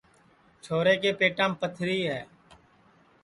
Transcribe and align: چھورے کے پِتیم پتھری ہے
چھورے 0.63 0.95
کے 1.01 1.11
پِتیم 1.19 1.51
پتھری 1.61 1.99
ہے 2.09 2.21